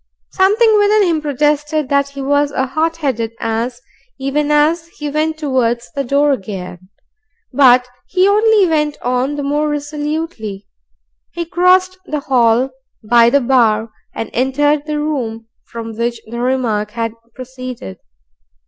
[0.31, 3.79] Something within him protested that he was a hot headed ass
[4.17, 6.89] even as he went towards the door again.
[7.53, 10.65] But he only went on the more resolutely.
[11.29, 12.71] He crossed the hall,
[13.03, 17.99] by the bar, and entered the room from which the remark had proceeded.